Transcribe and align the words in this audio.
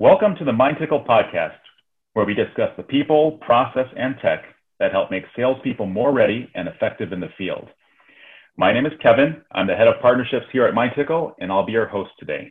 Welcome 0.00 0.34
to 0.36 0.46
the 0.46 0.52
MindTickle 0.52 1.06
podcast, 1.06 1.58
where 2.14 2.24
we 2.24 2.32
discuss 2.32 2.70
the 2.78 2.82
people, 2.82 3.32
process, 3.42 3.84
and 3.98 4.14
tech 4.22 4.44
that 4.78 4.92
help 4.92 5.10
make 5.10 5.24
salespeople 5.36 5.84
more 5.84 6.10
ready 6.10 6.50
and 6.54 6.68
effective 6.68 7.12
in 7.12 7.20
the 7.20 7.28
field. 7.36 7.68
My 8.56 8.72
name 8.72 8.86
is 8.86 8.94
Kevin. 9.02 9.42
I'm 9.52 9.66
the 9.66 9.76
head 9.76 9.88
of 9.88 10.00
partnerships 10.00 10.46
here 10.52 10.64
at 10.64 10.72
MindTickle, 10.72 11.34
and 11.40 11.52
I'll 11.52 11.66
be 11.66 11.72
your 11.72 11.86
host 11.86 12.12
today. 12.18 12.50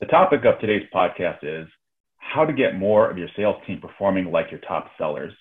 The 0.00 0.06
topic 0.06 0.46
of 0.46 0.58
today's 0.58 0.88
podcast 0.94 1.40
is 1.42 1.68
how 2.16 2.46
to 2.46 2.54
get 2.54 2.78
more 2.78 3.10
of 3.10 3.18
your 3.18 3.28
sales 3.36 3.56
team 3.66 3.78
performing 3.78 4.32
like 4.32 4.50
your 4.50 4.60
top 4.60 4.88
sellers. 4.96 5.34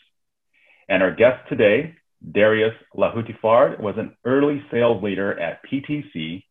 And 0.90 1.02
our 1.02 1.16
guest 1.16 1.48
today, 1.48 1.96
Darius 2.34 2.76
Lahoutifard, 2.94 3.80
was 3.80 3.96
an 3.98 4.18
early 4.26 4.62
sales 4.70 5.02
leader 5.02 5.40
at 5.40 5.62
PTC, 5.64 6.44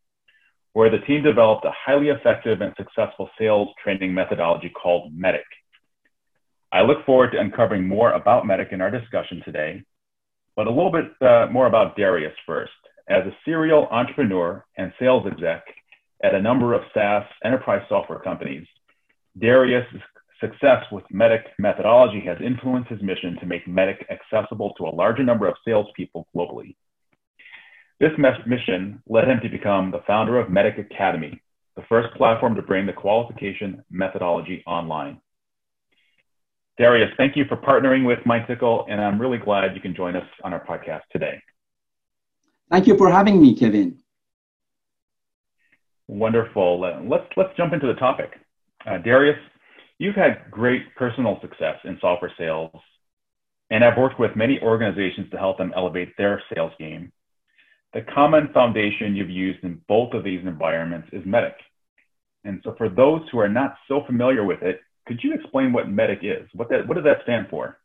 where 0.75 0.91
the 0.91 0.99
team 1.07 1.23
developed 1.23 1.65
a 1.65 1.73
highly 1.73 2.09
effective 2.09 2.61
and 2.61 2.75
successful 2.77 3.31
sales 3.39 3.69
training 3.83 4.13
methodology 4.13 4.69
called 4.69 5.13
MEDDIC. 5.17 5.45
I 6.73 6.83
look 6.83 7.07
forward 7.07 7.31
to 7.31 7.41
uncovering 7.41 7.87
more 7.87 8.13
about 8.13 8.45
MEDDIC 8.45 8.73
in 8.73 8.81
our 8.81 8.91
discussion 8.91 9.41
today, 9.45 9.85
but 10.57 10.67
a 10.67 10.71
little 10.71 10.91
bit 10.91 11.05
uh, 11.23 11.47
more 11.51 11.67
about 11.67 11.97
Darius 11.97 12.35
first. 12.45 12.73
As 13.09 13.25
a 13.25 13.37
serial 13.45 13.87
entrepreneur 13.93 14.65
and 14.77 14.93
sales 14.99 15.25
exec 15.31 15.63
at 16.25 16.35
a 16.35 16.43
number 16.43 16.75
of 16.75 16.83
SaaS 16.93 17.25
enterprise 17.45 17.83
software 17.89 18.19
companies, 18.19 18.67
Darius' 19.39 19.87
success 20.41 20.83
with 20.91 21.05
MEDDIC 21.13 21.45
methodology 21.61 22.21
has 22.27 22.39
influenced 22.45 22.91
his 22.91 23.01
mission 23.01 23.39
to 23.39 23.47
make 23.47 23.65
MEDDIC 23.69 24.07
accessible 24.11 24.75
to 24.79 24.87
a 24.87 24.97
larger 24.97 25.23
number 25.23 25.47
of 25.47 25.55
salespeople 25.65 26.27
globally. 26.35 26.75
This 28.01 28.11
mission 28.19 29.03
led 29.09 29.29
him 29.29 29.41
to 29.43 29.49
become 29.49 29.91
the 29.91 30.03
founder 30.07 30.39
of 30.39 30.49
MEDDIC 30.49 30.91
Academy, 30.91 31.41
the 31.77 31.85
first 31.89 32.15
platform 32.17 32.55
to 32.57 32.63
bring 32.63 32.87
the 32.87 32.93
qualification 32.93 33.85
methodology 33.91 34.63
online. 34.67 35.21
Darius, 36.77 37.11
thank 37.17 37.37
you 37.37 37.45
for 37.45 37.57
partnering 37.57 38.05
with 38.05 38.19
MindTickle, 38.27 38.87
and 38.91 39.01
I'm 39.01 39.21
really 39.21 39.39
glad 39.39 39.77
you 39.77 39.81
can 39.81 39.95
join 39.95 40.17
us 40.17 40.27
on 40.43 40.53
our 40.53 40.65
podcast 40.65 41.03
today. 41.13 41.41
Thank 42.69 42.89
you 42.89 42.97
for 42.97 43.11
having 43.11 43.41
me, 43.41 43.55
Kevin. 43.55 43.99
Wonderful. 46.09 46.81
Let's 46.81 47.27
let's 47.37 47.57
jump 47.57 47.73
into 47.73 47.87
the 47.87 47.95
topic. 47.95 48.33
Uh, 48.87 48.99
Darius, 48.99 49.39
you've 49.99 50.17
had 50.17 50.51
great 50.51 50.83
personal 50.97 51.39
success 51.41 51.77
in 51.85 51.97
software 52.01 52.33
sales, 52.37 52.73
and 53.71 53.85
I've 53.85 53.97
worked 53.97 54.19
with 54.19 54.37
many 54.37 54.61
organizations 54.61 55.31
to 55.31 55.39
help 55.39 55.57
them 55.59 55.73
elevate 55.77 56.13
their 56.19 56.43
sales 56.53 56.73
game. 56.79 57.13
The 57.95 58.03
common 58.03 58.49
foundation 58.53 59.15
you've 59.15 59.31
used 59.31 59.63
in 59.63 59.81
both 59.87 60.15
of 60.15 60.25
these 60.25 60.41
environments 60.45 61.09
is 61.13 61.25
MEDDIC. 61.25 61.55
And 62.43 62.61
so, 62.65 62.75
for 62.77 62.89
those 62.89 63.23
who 63.31 63.39
are 63.39 63.49
not 63.49 63.77
so 63.87 64.03
familiar 64.05 64.45
with 64.45 64.63
it, 64.63 64.81
could 65.07 65.23
you 65.23 65.33
explain 65.33 65.73
what 65.73 65.89
MEDDIC 65.89 66.25
is? 66.25 66.49
What 66.55 66.69
that 66.71 66.89
what 66.89 66.97
does 66.97 67.05
that 67.05 67.23
stand 67.23 67.47
for? 67.49 67.79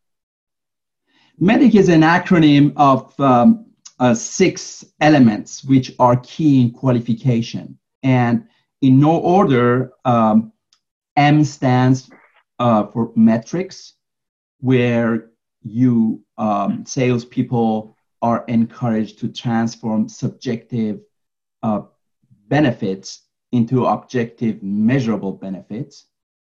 MEDDIC 1.40 1.76
is 1.76 1.90
an 1.90 2.02
acronym 2.02 2.74
of 2.76 3.18
um, 3.20 3.68
uh, 4.00 4.16
six 4.16 4.84
elements 5.00 5.64
which 5.64 5.94
are 6.00 6.18
key 6.18 6.64
in 6.64 6.72
qualification. 6.72 7.78
And 8.02 8.48
in 8.82 9.00
no 9.00 9.16
order, 9.18 9.92
um, 10.06 10.52
M 11.18 11.44
stands 11.44 12.10
uh, 12.58 12.88
for 12.88 13.12
metrics, 13.16 13.94
where 14.60 15.30
you 15.62 16.24
um, 16.38 16.84
salespeople 16.86 17.96
are 18.22 18.44
encouraged 18.48 19.20
to 19.20 19.30
transform 19.30 20.10
subjective 20.10 21.00
uh, 21.64 21.82
benefits 22.48 23.28
into 23.52 23.86
objective 23.86 24.62
measurable 24.62 25.34
benefits. 25.34 26.06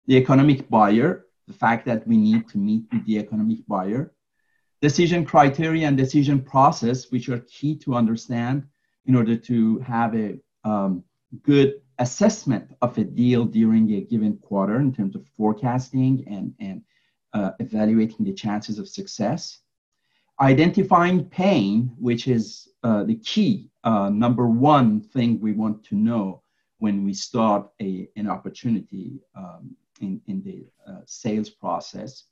The 0.06 0.16
economic 0.16 0.68
buyer, 0.68 1.27
the 1.46 1.54
fact 1.54 1.86
that 1.86 2.06
we 2.06 2.16
need 2.16 2.48
to 2.48 2.58
meet 2.58 2.84
with 2.92 3.06
the 3.06 3.18
economic 3.18 3.66
buyer, 3.68 4.12
decision 4.82 5.24
criteria 5.24 5.86
and 5.86 5.96
decision 5.96 6.40
process, 6.40 7.10
which 7.10 7.28
are 7.28 7.40
key 7.40 7.77
to 7.78 7.95
understand 7.95 8.66
in 9.06 9.14
order 9.14 9.36
to 9.36 9.78
have 9.80 10.14
a 10.14 10.39
um, 10.64 11.05
good 11.42 11.80
assessment 11.98 12.74
of 12.83 12.96
a 12.98 13.05
deal 13.05 13.45
during 13.45 13.90
a 13.92 14.00
given 14.00 14.36
quarter 14.39 14.80
in 14.80 14.92
terms 14.92 15.14
of 15.14 15.27
forecasting 15.36 16.24
and, 16.27 16.55
and 16.58 16.83
uh, 17.33 17.52
evaluating 17.61 18.24
the 18.24 18.33
chances 18.33 18.78
of 18.78 18.89
success. 18.89 19.61
Identifying 20.40 21.27
pain, 21.27 21.92
which 21.98 22.27
is 22.27 22.68
uh, 22.83 23.05
the 23.05 23.17
key, 23.17 23.70
uh, 23.84 24.08
number 24.08 24.46
one 24.46 25.01
thing 25.01 25.39
we 25.40 25.52
want 25.52 25.84
to 25.84 25.95
know 25.95 26.42
when 26.78 27.05
we 27.05 27.12
start 27.12 27.68
a, 27.83 28.08
an 28.17 28.27
opportunity 28.27 29.20
um, 29.36 29.77
in, 30.01 30.20
in 30.27 30.42
the 30.42 30.67
uh, 30.90 31.01
sales 31.05 31.51
process. 31.51 32.24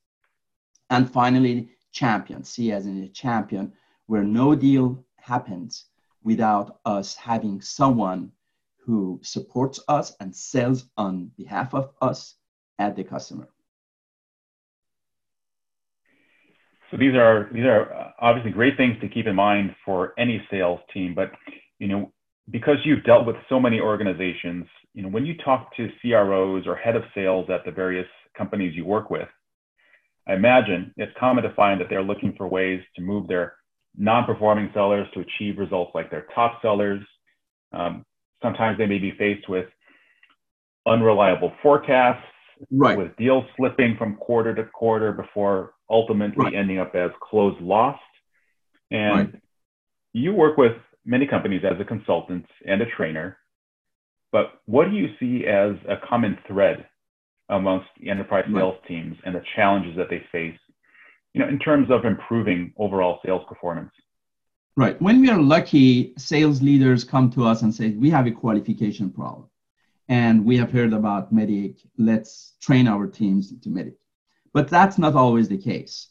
And 0.89 1.11
finally, 1.11 1.69
champion, 1.93 2.45
see 2.45 2.73
as 2.73 2.87
in 2.87 3.03
a 3.03 3.09
champion, 3.09 3.73
where 4.07 4.25
no 4.25 4.55
deal 4.55 5.05
happens 5.17 5.87
without 6.23 6.81
us 6.87 7.15
having 7.15 7.61
someone 7.61 8.33
who 8.79 9.21
supports 9.23 9.81
us 9.89 10.17
and 10.21 10.35
sells 10.35 10.87
on 10.97 11.31
behalf 11.37 11.75
of 11.75 11.91
us 12.01 12.37
at 12.79 12.97
the 12.97 13.05
customer. 13.05 13.49
So 16.91 16.97
these 16.97 17.15
are 17.15 17.49
these 17.53 17.65
are 17.65 18.15
obviously 18.21 18.51
great 18.51 18.77
things 18.77 18.97
to 19.01 19.09
keep 19.09 19.27
in 19.27 19.35
mind 19.35 19.75
for 19.85 20.15
any 20.19 20.43
sales 20.51 20.81
team. 20.93 21.15
But 21.15 21.33
you 21.79 21.89
know, 21.89 22.13
because 22.51 22.77
you've 22.85 23.05
dealt 23.05 23.27
with 23.27 23.37
so 23.49 23.61
many 23.61 23.81
organizations, 23.81 24.67
you 24.95 25.03
know, 25.03 25.09
when 25.09 25.27
you 25.27 25.37
talk 25.45 25.75
to 25.77 25.89
CROs 26.01 26.67
or 26.67 26.77
head 26.77 26.97
of 26.97 27.03
sales 27.15 27.51
at 27.51 27.65
the 27.65 27.71
various 27.71 28.07
companies 28.37 28.75
you 28.75 28.85
work 28.85 29.11
with, 29.11 29.29
I 30.27 30.35
imagine 30.35 30.93
it's 30.97 31.13
common 31.19 31.45
to 31.45 31.55
find 31.55 31.81
that 31.81 31.89
they're 31.91 32.03
looking 32.03 32.35
for 32.37 32.49
ways 32.49 32.81
to 32.97 33.03
move 33.03 33.29
their 33.29 33.55
non-performing 33.97 34.71
sellers 34.73 35.07
to 35.15 35.21
achieve 35.21 35.59
results 35.59 35.93
like 35.95 36.11
their 36.11 36.27
top 36.35 36.63
sellers. 36.63 37.01
Um, 37.73 38.05
sometimes 38.43 38.79
they 38.79 38.87
may 38.87 38.99
be 38.99 39.13
faced 39.19 39.49
with 39.49 39.67
unreliable 40.87 41.53
forecasts, 41.63 42.25
right. 42.71 42.99
with 42.99 43.17
deals 43.17 43.45
slipping 43.57 43.97
from 43.97 44.17
quarter 44.17 44.55
to 44.55 44.65
quarter 44.65 45.13
before 45.13 45.75
ultimately 45.91 46.45
right. 46.45 46.55
ending 46.55 46.79
up 46.79 46.95
as 46.95 47.11
closed 47.23 47.61
lost. 47.61 48.01
And 48.91 49.33
right. 49.33 49.43
you 50.13 50.33
work 50.33 50.57
with 50.57 50.73
many 51.05 51.27
companies 51.27 51.63
as 51.65 51.81
a 51.81 51.85
consultant 51.85 52.47
and 52.67 52.81
a 52.83 52.87
trainer, 52.97 53.39
but 54.33 54.61
what 54.67 54.91
do 54.91 54.97
you 54.97 55.09
see 55.19 55.47
as 55.47 55.73
a 55.89 55.97
common 56.07 56.39
thread 56.47 56.87
amongst 57.49 57.89
the 58.01 58.11
enterprise 58.11 58.45
sales 58.55 58.77
teams 58.87 59.17
and 59.25 59.35
the 59.35 59.43
challenges 59.57 59.97
that 59.97 60.11
they 60.11 60.23
face, 60.31 60.59
you 61.33 61.41
know, 61.41 61.49
in 61.49 61.59
terms 61.59 61.91
of 61.91 62.05
improving 62.05 62.73
overall 62.77 63.21
sales 63.25 63.43
performance? 63.49 63.91
Right. 64.77 65.01
When 65.03 65.21
we 65.21 65.31
are 65.31 65.41
lucky, 65.41 66.13
sales 66.19 66.63
leaders 66.63 67.03
come 67.03 67.31
to 67.31 67.45
us 67.45 67.63
and 67.63 67.75
say, 67.75 67.91
we 67.91 68.11
have 68.11 68.27
a 68.27 68.31
qualification 68.31 69.11
problem. 69.11 69.49
And 70.09 70.45
we 70.45 70.57
have 70.57 70.73
heard 70.73 70.93
about 70.93 71.33
MEDDIC. 71.33 71.81
Let's 71.99 72.55
train 72.61 72.89
our 72.89 73.07
teams 73.07 73.53
to 73.61 73.69
MEDDIC. 73.69 73.97
But 74.55 74.69
that's 74.69 74.99
not 74.99 75.15
always 75.15 75.49
the 75.49 75.59
case. 75.59 76.09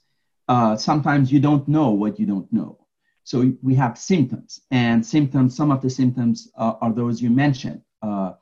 Uh, 0.47 0.77
sometimes 0.77 1.31
you 1.31 1.39
don't 1.39 1.67
know 1.67 1.91
what 1.91 2.19
you 2.19 2.25
don't 2.25 2.51
know. 2.53 2.87
So 3.23 3.51
we 3.61 3.75
have 3.75 3.97
symptoms, 3.97 4.61
and 4.71 5.05
symptoms. 5.05 5.53
Some 5.55 5.69
of 5.69 5.81
the 5.81 5.89
symptoms 5.89 6.49
uh, 6.57 6.75
are 6.79 6.93
those 6.93 7.21
you 7.21 7.29
mentioned: 7.29 7.81
uh, 8.01 8.33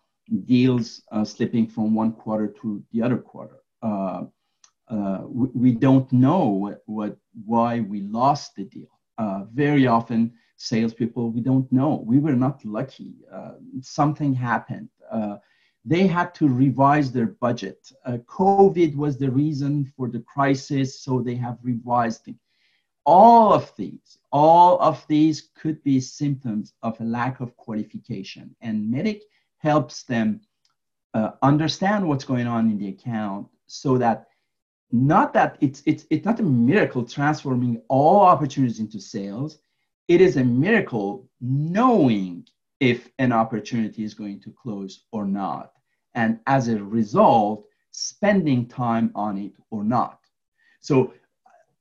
deals 0.45 1.01
uh, 1.11 1.25
slipping 1.25 1.67
from 1.67 1.95
one 1.95 2.11
quarter 2.11 2.47
to 2.61 2.83
the 2.91 3.01
other 3.01 3.17
quarter. 3.17 3.57
Uh, 3.81 4.25
uh, 4.87 5.21
we, 5.27 5.47
we, 5.55 5.71
don't 5.71 6.11
know 6.13 6.45
what, 6.45 6.83
what, 6.85 7.17
why 7.43 7.79
we 7.79 8.01
lost 8.01 8.55
the 8.55 8.65
deal. 8.65 8.99
very 9.51 9.87
often, 9.87 10.31
salespeople 10.57 11.31
we 11.31 11.41
don't 11.41 11.71
know. 11.71 12.03
We 12.05 12.19
were 12.19 12.35
not 12.35 12.63
lucky. 12.63 13.15
something 13.81 14.35
happened 14.35 14.89
they 15.85 16.07
had 16.07 16.33
to 16.33 16.49
revise 16.49 17.11
their 17.11 17.27
budget. 17.27 17.91
Uh, 18.05 18.17
COVID 18.25 18.95
was 18.95 19.17
the 19.17 19.29
reason 19.29 19.85
for 19.95 20.09
the 20.09 20.21
crisis, 20.21 20.99
so 20.99 21.21
they 21.21 21.35
have 21.35 21.59
revised 21.61 22.27
it. 22.27 22.35
All 23.05 23.53
of 23.53 23.71
these, 23.77 24.17
all 24.31 24.79
of 24.81 25.05
these 25.07 25.49
could 25.53 25.83
be 25.83 25.99
symptoms 25.99 26.73
of 26.81 26.99
a 26.99 27.03
lack 27.03 27.39
of 27.39 27.55
qualification, 27.55 28.55
and 28.61 28.91
MEDDIC 28.91 29.21
helps 29.59 30.03
them 30.03 30.41
uh, 31.13 31.31
understand 31.43 32.07
what's 32.07 32.25
going 32.25 32.47
on 32.47 32.69
in 32.71 32.79
the 32.79 32.89
account 32.89 33.47
so 33.67 33.99
that 33.99 34.27
not 34.91 35.33
that 35.33 35.57
it's, 35.61 35.83
it's, 35.85 36.05
it's 36.09 36.25
not 36.25 36.39
a 36.39 36.43
miracle 36.43 37.05
transforming 37.05 37.81
all 37.89 38.21
opportunities 38.21 38.79
into 38.79 38.99
sales. 38.99 39.59
It 40.07 40.19
is 40.19 40.37
a 40.37 40.43
miracle 40.43 41.29
knowing 41.41 42.47
if 42.79 43.09
an 43.19 43.31
opportunity 43.31 44.03
is 44.03 44.13
going 44.13 44.39
to 44.41 44.51
close 44.51 45.05
or 45.11 45.25
not 45.25 45.71
and 46.15 46.39
as 46.47 46.69
a 46.69 46.81
result, 46.81 47.67
spending 47.91 48.67
time 48.67 49.11
on 49.13 49.37
it 49.37 49.53
or 49.69 49.83
not. 49.83 50.19
So, 50.79 51.13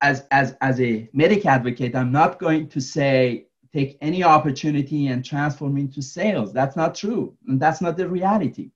as, 0.03 0.27
as, 0.31 0.55
as 0.61 0.81
a 0.81 1.09
MEDDIC 1.15 1.47
advocate, 1.47 1.95
I'm 1.95 2.13
not 2.13 2.39
going 2.39 2.69
to 2.69 2.81
say 2.81 3.47
take 3.73 3.97
any 4.03 4.23
opportunity 4.23 5.07
and 5.07 5.25
transform 5.25 5.79
into 5.79 6.03
sales. 6.03 6.53
That's 6.53 6.77
not 6.77 6.95
true. 6.95 7.35
And 7.49 7.59
that's 7.59 7.81
not 7.81 7.97
the 7.97 8.09
reality. 8.09 8.71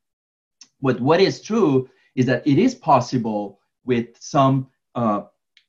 But 0.81 1.01
what 1.01 1.21
is 1.21 1.43
true 1.43 1.89
is 2.15 2.25
that 2.27 2.47
it 2.47 2.59
is 2.59 2.75
possible 2.75 3.61
with 3.85 4.09
some 4.19 4.69
uh, 4.95 5.23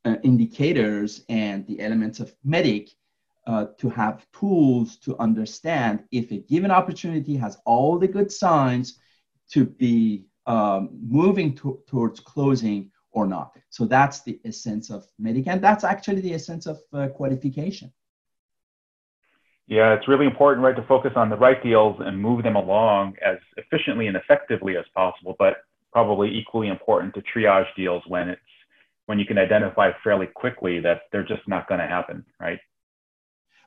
uh, 0.06 0.16
indicators 0.24 1.26
and 1.30 1.66
the 1.68 1.82
elements 1.82 2.20
of 2.20 2.34
MEDDIC 2.46 2.90
uh, 3.50 3.66
to 3.80 3.90
have 3.90 4.28
tools 4.32 4.98
to 4.98 5.18
understand 5.18 6.04
if 6.12 6.32
a 6.32 6.38
given 6.38 6.70
opportunity 6.70 7.36
has 7.36 7.58
all 7.66 7.98
the 7.98 8.08
good 8.08 8.32
signs 8.32 9.00
to 9.50 9.66
be 9.66 10.26
um, 10.46 10.90
moving 11.02 11.56
to, 11.56 11.80
towards 11.88 12.20
closing 12.20 12.92
or 13.12 13.26
not. 13.26 13.58
So 13.72 13.86
that's 13.86 14.22
the 14.22 14.40
essence 14.46 14.92
of 14.92 15.08
MEDDIC, 15.20 15.48
and 15.48 15.64
that's 15.64 15.84
actually 15.84 16.22
the 16.22 16.36
essence 16.36 16.68
of 16.68 16.78
uh, 16.94 17.08
qualification. 17.08 17.92
Yeah, 19.66 19.96
it's 19.96 20.08
really 20.08 20.28
important, 20.28 20.64
right, 20.64 20.76
to 20.76 20.86
focus 20.88 21.14
on 21.16 21.32
the 21.32 21.38
right 21.38 21.62
deals 21.64 21.96
and 22.02 22.22
move 22.22 22.44
them 22.44 22.56
along 22.56 23.16
as 23.26 23.38
efficiently 23.58 24.06
and 24.06 24.16
effectively 24.16 24.78
as 24.78 24.86
possible, 24.96 25.36
but 25.40 25.58
probably 25.92 26.30
equally 26.38 26.68
important 26.68 27.16
to 27.16 27.24
triage 27.34 27.74
deals 27.76 28.04
when 28.08 28.30
it's 28.30 28.42
when 29.08 29.18
you 29.18 29.26
can 29.26 29.40
identify 29.40 29.90
fairly 30.04 30.28
quickly 30.28 30.80
that 30.80 31.02
they're 31.12 31.26
just 31.26 31.48
not 31.48 31.68
going 31.68 31.80
to 31.80 31.88
happen, 31.88 32.24
right? 32.40 32.60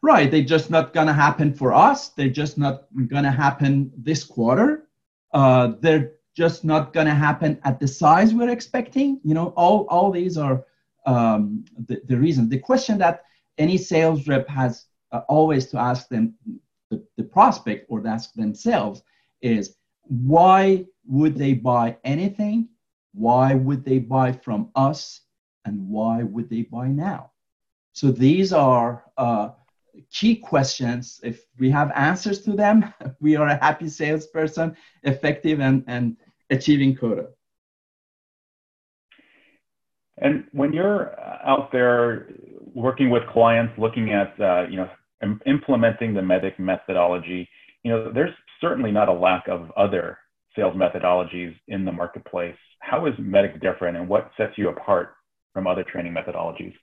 Right, 0.02 0.30
they're 0.30 0.42
just 0.42 0.70
not 0.70 0.92
going 0.92 1.06
to 1.06 1.12
happen 1.12 1.54
for 1.54 1.72
us. 1.72 2.08
They're 2.08 2.28
just 2.28 2.58
not 2.58 2.86
going 3.06 3.22
to 3.24 3.30
happen 3.30 3.92
this 3.96 4.24
quarter. 4.24 4.88
Uh, 5.32 5.74
they're 5.80 6.12
just 6.36 6.64
not 6.64 6.92
going 6.92 7.06
to 7.06 7.14
happen 7.14 7.60
at 7.64 7.78
the 7.78 7.86
size 7.86 8.34
we're 8.34 8.50
expecting. 8.50 9.20
You 9.22 9.34
know, 9.34 9.48
all 9.56 9.86
all 9.88 10.10
these 10.10 10.36
are 10.36 10.64
um, 11.06 11.64
the, 11.86 12.02
the 12.06 12.16
reason. 12.16 12.48
The 12.48 12.58
question 12.58 12.98
that 12.98 13.24
any 13.58 13.78
sales 13.78 14.26
rep 14.26 14.48
has 14.48 14.86
uh, 15.12 15.20
always 15.28 15.66
to 15.66 15.78
ask 15.78 16.08
them, 16.08 16.34
the, 16.90 17.04
the 17.16 17.24
prospect 17.24 17.86
or 17.88 18.04
ask 18.06 18.32
themselves, 18.34 19.02
is 19.40 19.76
why 20.02 20.84
would 21.06 21.36
they 21.36 21.52
buy 21.52 21.96
anything? 22.04 22.68
Why 23.14 23.54
would 23.54 23.84
they 23.84 23.98
buy 23.98 24.32
from 24.32 24.70
us? 24.74 25.22
and 25.64 25.88
why 25.88 26.22
would 26.22 26.48
they 26.48 26.62
buy 26.62 26.88
now? 26.88 27.30
So 27.92 28.10
these 28.10 28.52
are 28.52 29.04
uh, 29.16 29.50
key 30.10 30.36
questions. 30.36 31.20
If 31.22 31.44
we 31.58 31.70
have 31.70 31.90
answers 31.92 32.40
to 32.42 32.52
them, 32.52 32.92
we 33.20 33.36
are 33.36 33.48
a 33.48 33.56
happy 33.56 33.88
salesperson, 33.88 34.76
effective 35.02 35.60
and, 35.60 35.84
and 35.86 36.16
achieving 36.50 36.96
quota. 36.96 37.28
And 40.18 40.44
when 40.52 40.72
you're 40.72 41.18
out 41.44 41.72
there 41.72 42.28
working 42.74 43.10
with 43.10 43.26
clients, 43.28 43.72
looking 43.78 44.12
at 44.12 44.38
uh, 44.40 44.66
you 44.68 44.76
know 44.76 44.88
implementing 45.46 46.14
the 46.14 46.20
MEDDIC 46.20 46.58
methodology, 46.58 47.48
you 47.82 47.90
know 47.90 48.12
there's 48.12 48.34
certainly 48.60 48.92
not 48.92 49.08
a 49.08 49.12
lack 49.12 49.48
of 49.48 49.70
other 49.76 50.18
sales 50.54 50.76
methodologies 50.76 51.54
in 51.68 51.84
the 51.84 51.92
marketplace. 51.92 52.56
How 52.80 53.06
is 53.06 53.14
MEDDIC 53.18 53.60
different, 53.60 53.96
and 53.96 54.08
what 54.08 54.30
sets 54.36 54.52
you 54.56 54.68
apart 54.68 55.14
from 55.52 55.66
other 55.66 55.82
training 55.82 56.14
methodologies? 56.14 56.74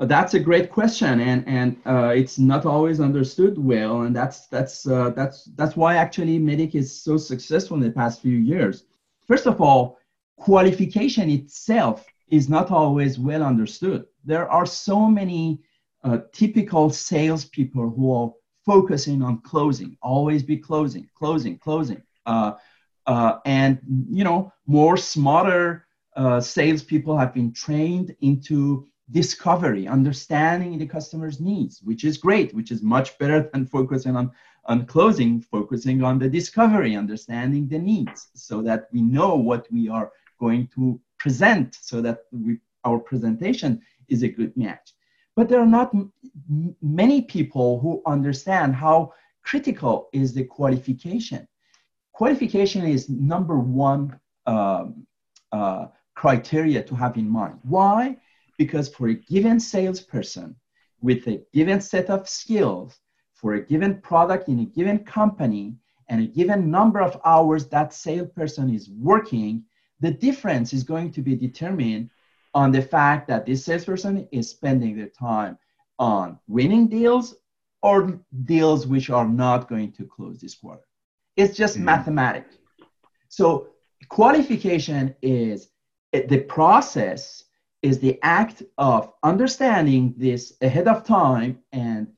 Uh, 0.00 0.06
that's 0.06 0.32
a 0.32 0.40
great 0.40 0.70
question, 0.70 1.20
and 1.20 1.46
and 1.46 1.76
uh, 1.84 2.12
it's 2.16 2.38
not 2.38 2.64
always 2.64 3.00
understood 3.00 3.58
well, 3.58 4.02
and 4.02 4.16
that's 4.16 4.46
that's 4.46 4.86
uh, 4.86 5.10
that's 5.10 5.44
that's 5.56 5.76
why 5.76 5.96
actually 5.96 6.38
MEDDIC 6.38 6.74
is 6.74 7.02
so 7.02 7.18
successful 7.18 7.76
in 7.76 7.82
the 7.82 7.90
past 7.90 8.22
few 8.22 8.38
years. 8.38 8.84
First 9.26 9.46
of 9.46 9.60
all, 9.60 9.98
qualification 10.38 11.28
itself 11.28 12.06
is 12.28 12.48
not 12.48 12.70
always 12.70 13.18
well 13.18 13.42
understood. 13.42 14.06
There 14.24 14.48
are 14.48 14.64
so 14.64 15.06
many 15.06 15.60
uh, 16.02 16.20
typical 16.32 16.88
salespeople 16.88 17.90
who 17.90 18.10
are 18.14 18.32
focusing 18.64 19.22
on 19.22 19.42
closing, 19.42 19.98
always 20.00 20.42
be 20.42 20.56
closing, 20.56 21.10
closing, 21.14 21.58
closing, 21.58 22.02
uh, 22.24 22.52
uh, 23.06 23.34
and 23.44 23.78
you 24.10 24.24
know 24.24 24.50
more 24.66 24.96
smarter 24.96 25.86
uh, 26.16 26.40
salespeople 26.40 27.18
have 27.18 27.34
been 27.34 27.52
trained 27.52 28.16
into 28.22 28.86
discovery, 29.10 29.88
understanding 29.88 30.78
the 30.78 30.86
customer's 30.86 31.40
needs, 31.40 31.80
which 31.82 32.04
is 32.04 32.16
great, 32.16 32.54
which 32.54 32.70
is 32.70 32.82
much 32.82 33.18
better 33.18 33.48
than 33.52 33.66
focusing 33.66 34.16
on, 34.16 34.30
on 34.66 34.86
closing, 34.86 35.40
focusing 35.40 36.02
on 36.02 36.18
the 36.18 36.28
discovery, 36.28 36.96
understanding 36.96 37.68
the 37.68 37.78
needs, 37.78 38.28
so 38.34 38.62
that 38.62 38.88
we 38.92 39.02
know 39.02 39.34
what 39.34 39.66
we 39.72 39.88
are 39.88 40.12
going 40.38 40.68
to 40.74 41.00
present, 41.18 41.76
so 41.80 42.00
that 42.00 42.20
we, 42.32 42.58
our 42.84 42.98
presentation 42.98 43.80
is 44.08 44.22
a 44.22 44.28
good 44.28 44.56
match. 44.56 44.94
But 45.36 45.48
there 45.48 45.60
are 45.60 45.66
not 45.66 45.94
m- 45.94 46.12
many 46.82 47.22
people 47.22 47.80
who 47.80 48.02
understand 48.06 48.74
how 48.74 49.12
critical 49.42 50.08
is 50.12 50.34
the 50.34 50.44
qualification. 50.44 51.46
Qualification 52.12 52.84
is 52.84 53.08
number 53.08 53.58
one 53.58 54.18
um, 54.46 55.06
uh, 55.52 55.86
criteria 56.14 56.82
to 56.82 56.94
have 56.94 57.16
in 57.16 57.28
mind. 57.28 57.58
Why? 57.62 58.16
Because 58.60 58.90
for 58.90 59.08
a 59.08 59.14
given 59.14 59.58
salesperson 59.58 60.54
with 61.00 61.26
a 61.26 61.40
given 61.54 61.80
set 61.80 62.10
of 62.10 62.28
skills, 62.28 63.00
for 63.32 63.54
a 63.54 63.64
given 63.64 64.02
product 64.02 64.50
in 64.50 64.60
a 64.60 64.66
given 64.66 64.98
company, 64.98 65.76
and 66.10 66.20
a 66.22 66.26
given 66.26 66.70
number 66.70 67.00
of 67.00 67.18
hours 67.24 67.68
that 67.68 67.94
salesperson 67.94 68.68
is 68.68 68.90
working, 68.90 69.64
the 70.00 70.10
difference 70.10 70.74
is 70.74 70.82
going 70.82 71.10
to 71.12 71.22
be 71.22 71.34
determined 71.34 72.10
on 72.52 72.70
the 72.70 72.82
fact 72.82 73.26
that 73.28 73.46
this 73.46 73.64
salesperson 73.64 74.28
is 74.30 74.50
spending 74.50 74.94
their 74.94 75.08
time 75.08 75.56
on 75.98 76.38
winning 76.46 76.86
deals 76.86 77.36
or 77.82 78.20
deals 78.44 78.86
which 78.86 79.08
are 79.08 79.26
not 79.26 79.70
going 79.70 79.90
to 79.92 80.04
close 80.04 80.38
this 80.38 80.54
quarter. 80.54 80.84
It's 81.34 81.56
just 81.56 81.76
mm-hmm. 81.76 81.86
mathematics. 81.86 82.58
So 83.30 83.68
qualification 84.10 85.14
is 85.22 85.70
the 86.12 86.40
process 86.46 87.44
is 87.82 87.98
the 87.98 88.18
act 88.22 88.62
of 88.78 89.12
understanding 89.22 90.14
this 90.16 90.54
ahead 90.60 90.86
of 90.86 91.04
time 91.04 91.58
and 91.72 92.08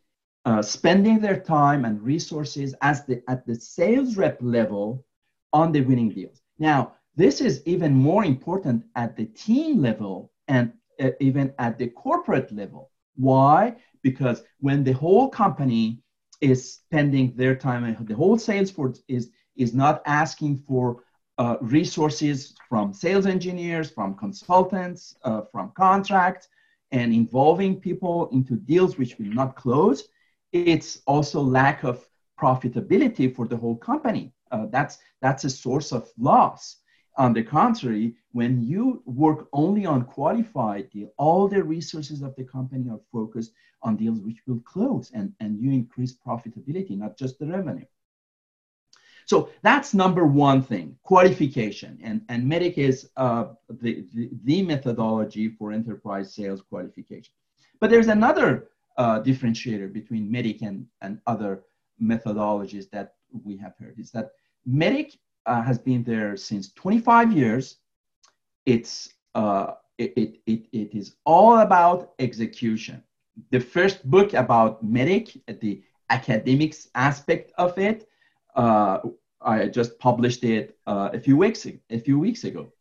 uh, 0.44 0.60
spending 0.60 1.20
their 1.20 1.38
time 1.38 1.84
and 1.84 2.02
resources 2.02 2.74
as 2.82 3.04
the, 3.04 3.22
at 3.28 3.46
the 3.46 3.54
sales 3.54 4.16
rep 4.16 4.38
level 4.40 5.04
on 5.52 5.70
the 5.70 5.80
winning 5.82 6.10
deals. 6.10 6.42
Now, 6.58 6.94
this 7.14 7.40
is 7.40 7.62
even 7.66 7.94
more 7.94 8.24
important 8.24 8.84
at 8.96 9.16
the 9.16 9.26
team 9.26 9.80
level 9.80 10.32
and 10.48 10.72
uh, 11.00 11.10
even 11.20 11.52
at 11.58 11.78
the 11.78 11.88
corporate 11.88 12.50
level. 12.52 12.90
Why? 13.16 13.76
Because 14.02 14.42
when 14.58 14.82
the 14.82 14.92
whole 14.92 15.28
company 15.28 16.02
is 16.40 16.74
spending 16.74 17.34
their 17.36 17.54
time, 17.54 17.96
the 18.00 18.14
whole 18.14 18.38
sales 18.38 18.70
force 18.70 19.02
is, 19.06 19.30
is 19.56 19.74
not 19.74 20.02
asking 20.06 20.56
for 20.56 21.04
uh, 21.42 21.56
resources 21.60 22.54
from 22.68 22.94
sales 22.94 23.26
engineers, 23.26 23.90
from 23.90 24.14
consultants, 24.14 25.16
uh, 25.24 25.42
from 25.52 25.72
contracts, 25.76 26.46
and 26.92 27.12
involving 27.12 27.72
people 27.88 28.28
into 28.30 28.54
deals 28.54 28.96
which 28.96 29.18
will 29.18 29.34
not 29.40 29.56
close. 29.56 29.98
It's 30.52 30.90
also 31.12 31.40
lack 31.40 31.82
of 31.82 31.96
profitability 32.40 33.26
for 33.34 33.48
the 33.48 33.56
whole 33.56 33.78
company. 33.90 34.24
Uh, 34.52 34.66
that's 34.74 34.94
that's 35.24 35.44
a 35.44 35.50
source 35.64 35.90
of 35.98 36.02
loss. 36.30 36.62
On 37.24 37.32
the 37.32 37.42
contrary, 37.42 38.06
when 38.40 38.52
you 38.62 39.02
work 39.04 39.48
only 39.52 39.84
on 39.84 40.00
qualified 40.04 40.90
deal, 40.90 41.08
all 41.24 41.48
the 41.48 41.62
resources 41.76 42.22
of 42.22 42.36
the 42.36 42.44
company 42.44 42.86
are 42.88 43.04
focused 43.16 43.52
on 43.82 43.96
deals 43.96 44.20
which 44.20 44.40
will 44.46 44.62
close, 44.74 45.10
and 45.18 45.28
and 45.40 45.50
you 45.62 45.70
increase 45.72 46.12
profitability, 46.28 46.94
not 47.04 47.18
just 47.22 47.34
the 47.40 47.48
revenue. 47.56 47.88
So 49.26 49.50
that's 49.62 49.94
number 49.94 50.26
one 50.26 50.62
thing, 50.62 50.96
qualification. 51.02 51.98
And, 52.02 52.22
and 52.28 52.44
MEDDIC 52.44 52.78
is 52.78 53.10
uh, 53.16 53.46
the, 53.68 54.04
the, 54.12 54.30
the, 54.44 54.62
methodology 54.62 55.48
for 55.48 55.72
enterprise 55.72 56.34
sales 56.34 56.62
qualification. 56.62 57.32
But 57.80 57.90
there's 57.90 58.08
another 58.08 58.68
uh, 58.96 59.20
differentiator 59.20 59.92
between 59.92 60.30
MEDDIC 60.30 60.62
and, 60.62 60.86
and 61.00 61.20
other 61.26 61.62
methodologies 62.02 62.90
that 62.90 63.14
we 63.44 63.56
have 63.56 63.74
heard 63.78 63.98
is 63.98 64.10
that 64.12 64.32
MEDDIC 64.68 65.16
uh, 65.46 65.62
has 65.62 65.78
been 65.78 66.04
there 66.04 66.36
since 66.36 66.72
25 66.72 67.32
years. 67.32 67.76
It's, 68.66 69.14
uh, 69.34 69.74
it, 69.98 70.12
it, 70.16 70.38
it, 70.46 70.66
it 70.72 70.94
is 70.94 71.16
all 71.24 71.58
about 71.58 72.12
execution. 72.18 73.02
The 73.50 73.60
first 73.60 74.08
book 74.08 74.34
about 74.34 74.84
MEDDIC, 74.84 75.60
the 75.60 75.82
academics 76.10 76.88
aspect 76.94 77.52
of 77.56 77.78
it, 77.78 78.08
uh, 78.54 78.98
I 79.40 79.66
just 79.66 79.98
published 79.98 80.44
it 80.44 80.78
uh, 80.86 81.10
a 81.12 81.20
few 81.20 81.36
weeks 81.36 81.66
a 81.66 81.98
few 81.98 82.18
weeks 82.18 82.44
ago. 82.44 82.72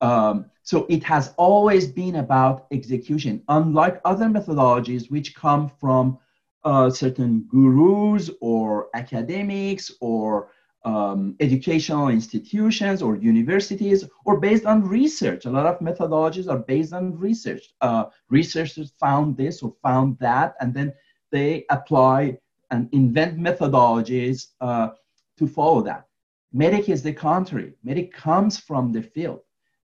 Um, 0.00 0.46
so 0.62 0.86
it 0.88 1.02
has 1.04 1.34
always 1.36 1.88
been 1.88 2.16
about 2.16 2.66
execution, 2.70 3.42
unlike 3.48 4.00
other 4.04 4.26
methodologies 4.26 5.10
which 5.10 5.34
come 5.34 5.70
from 5.80 6.18
uh, 6.64 6.90
certain 6.90 7.46
gurus 7.50 8.30
or 8.40 8.88
academics 8.94 9.90
or 10.00 10.50
um, 10.84 11.34
educational 11.40 12.08
institutions 12.08 13.02
or 13.02 13.16
universities 13.16 14.04
or 14.24 14.38
based 14.38 14.64
on 14.64 14.86
research. 14.88 15.44
A 15.44 15.50
lot 15.50 15.66
of 15.66 15.80
methodologies 15.80 16.48
are 16.48 16.58
based 16.58 16.92
on 16.92 17.18
research. 17.18 17.74
Uh, 17.80 18.04
researchers 18.30 18.92
found 19.00 19.36
this 19.36 19.62
or 19.62 19.74
found 19.82 20.18
that, 20.20 20.54
and 20.60 20.72
then 20.72 20.92
they 21.32 21.64
apply 21.70 22.38
and 22.70 22.88
invent 22.92 23.38
methodologies 23.38 24.48
uh, 24.60 24.90
to 25.38 25.46
follow 25.46 25.82
that. 25.82 26.06
MEDDIC 26.54 26.88
is 26.88 27.02
the 27.02 27.12
contrary. 27.12 27.74
MEDDIC 27.84 28.12
comes 28.12 28.58
from 28.58 28.92
the 28.92 29.02
field. 29.02 29.40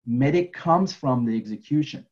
MEDDIC 0.08 0.52
comes 0.52 0.92
from 0.92 1.24
the 1.24 1.36
execution. 1.36 2.06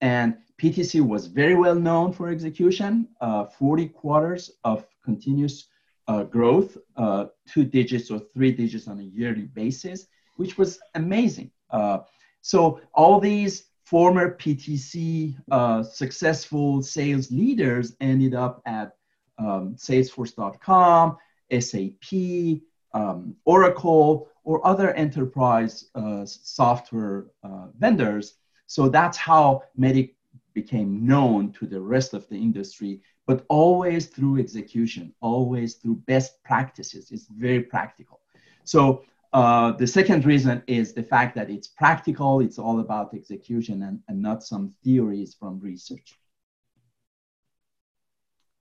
And 0.00 0.36
PTC 0.60 1.00
was 1.00 1.26
very 1.26 1.54
well 1.54 1.74
known 1.74 2.12
for 2.12 2.28
execution, 2.28 3.08
uh, 3.20 3.46
40 3.46 3.88
quarters 3.88 4.52
of 4.64 4.86
continuous 5.04 5.68
uh, 6.08 6.22
growth, 6.22 6.76
uh, 6.96 7.26
two 7.46 7.64
digits 7.64 8.10
or 8.10 8.20
three 8.32 8.52
digits 8.52 8.88
on 8.88 9.00
a 9.00 9.02
yearly 9.02 9.42
basis, 9.42 10.06
which 10.36 10.56
was 10.56 10.78
amazing. 10.94 11.50
Uh, 11.70 11.98
so 12.40 12.80
all 12.94 13.18
these 13.20 13.64
former 13.84 14.36
PTC 14.36 15.36
uh, 15.50 15.82
successful 15.82 16.82
sales 16.82 17.30
leaders 17.30 17.96
ended 18.00 18.34
up 18.34 18.62
at 18.66 18.96
um, 19.38 19.74
Salesforce.com, 19.76 21.16
SAP, 21.60 22.60
um, 22.96 23.36
Oracle, 23.44 24.28
or 24.44 24.66
other 24.72 24.88
enterprise 24.94 25.74
uh, 25.94 26.24
software 26.24 27.26
uh, 27.42 27.66
vendors. 27.78 28.26
So 28.66 28.88
that's 28.88 29.18
how 29.18 29.64
MEDDIC 29.78 30.14
became 30.54 31.04
known 31.04 31.52
to 31.58 31.66
the 31.66 31.80
rest 31.80 32.14
of 32.14 32.22
the 32.30 32.36
industry, 32.36 32.92
but 33.26 33.44
always 33.48 34.06
through 34.06 34.38
execution, 34.38 35.04
always 35.20 35.74
through 35.74 35.96
best 36.12 36.42
practices. 36.42 37.10
It's 37.10 37.26
very 37.46 37.62
practical. 37.74 38.20
So 38.64 39.02
uh, 39.32 39.72
the 39.72 39.86
second 39.98 40.24
reason 40.24 40.62
is 40.66 40.94
the 40.94 41.02
fact 41.02 41.34
that 41.36 41.50
it's 41.50 41.68
practical, 41.68 42.40
it's 42.40 42.58
all 42.58 42.78
about 42.80 43.14
execution 43.14 43.82
and, 43.82 44.00
and 44.08 44.22
not 44.28 44.42
some 44.42 44.72
theories 44.82 45.36
from 45.38 45.60
research. 45.60 46.08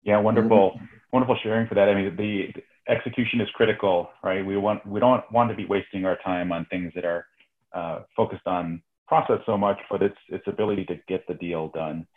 Yeah, 0.04 0.18
wonderful, 0.20 0.80
wonderful 1.14 1.38
sharing 1.42 1.68
for 1.68 1.76
that. 1.76 1.88
I 1.90 1.96
mean, 1.96 2.16
the 2.16 2.54
execution 2.88 3.42
is 3.42 3.50
critical, 3.54 4.10
right? 4.24 4.46
We 4.46 4.58
want 4.58 4.86
we 4.86 5.00
don't 5.00 5.24
want 5.32 5.50
to 5.50 5.56
be 5.56 5.66
wasting 5.66 6.06
our 6.06 6.18
time 6.24 6.52
on 6.52 6.66
things 6.66 6.92
that 6.96 7.06
are 7.06 7.26
uh, 7.74 8.02
focused 8.16 8.46
on 8.46 8.82
process 9.08 9.40
so 9.46 9.58
much, 9.58 9.78
but 9.90 10.02
its 10.02 10.18
its 10.30 10.46
ability 10.48 10.86
to 10.86 10.96
get 11.08 11.28
the 11.28 11.34
deal 11.34 11.70
done. 11.70 12.08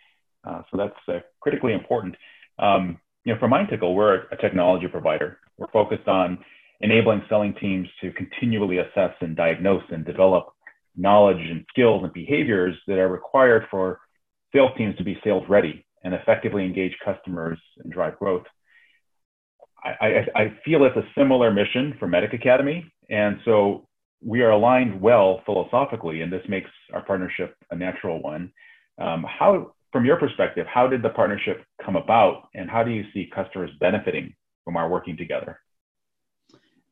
Uh, 0.45 0.63
so 0.71 0.77
that's 0.77 1.09
uh, 1.09 1.21
critically 1.41 1.73
important. 1.73 2.17
Um, 2.59 2.99
you 3.25 3.35
know, 3.35 3.41
for 3.41 3.49
MindTickle, 3.49 3.95
we're 3.95 4.23
a 4.31 4.37
technology 4.41 4.87
provider. 4.87 5.39
We're 5.59 5.71
focused 5.73 6.09
on 6.09 6.39
enabling 6.81 7.23
selling 7.29 7.55
teams 7.61 7.89
to 8.01 8.13
continually 8.13 8.79
assess 8.79 9.13
and 9.21 9.37
diagnose 9.37 9.83
and 9.91 10.05
develop 10.05 10.49
knowledge 10.97 11.39
and 11.39 11.65
skills 11.71 12.03
and 12.05 12.13
behaviors 12.13 12.75
that 12.87 12.99
are 12.99 13.09
required 13.09 13.65
for 13.71 14.01
sales 14.55 14.71
teams 14.77 14.97
to 14.97 15.05
be 15.05 15.19
sales 15.23 15.45
ready 15.49 15.85
and 16.05 16.15
effectively 16.15 16.65
engage 16.65 16.97
customers 17.05 17.59
and 17.83 17.93
drive 17.93 18.19
growth. 18.19 18.45
I, 19.85 20.27
I, 20.35 20.59
feel 20.65 20.85
it's 20.85 20.97
a 20.97 21.07
similar 21.17 21.53
mission 21.53 21.95
for 21.99 22.09
MEDDIC 22.09 22.35
Academy. 22.35 22.91
And 23.11 23.39
so 23.45 23.87
we 24.23 24.43
are 24.43 24.51
aligned 24.51 25.01
well 25.01 25.41
philosophically, 25.47 26.23
and 26.23 26.33
this 26.33 26.43
makes 26.49 26.71
our 26.93 27.03
partnership 27.03 27.57
a 27.71 27.77
natural 27.77 28.21
one. 28.21 28.53
Um, 28.99 29.25
how, 29.29 29.75
from 29.93 30.05
your 30.05 30.17
perspective, 30.17 30.67
how 30.67 30.89
did 30.89 31.03
the 31.03 31.11
partnership 31.11 31.65
come 31.85 31.97
about, 31.97 32.49
and 32.55 32.69
how 32.69 32.83
do 32.83 32.91
you 32.91 33.05
see 33.15 33.31
customers 33.33 33.71
benefiting 33.79 34.35
from 34.65 34.77
our 34.77 34.89
working 34.89 35.17
together? 35.17 35.61